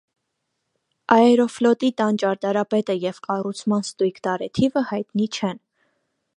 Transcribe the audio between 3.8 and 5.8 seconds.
ստույգ տարեթիվը հայտնի չեն։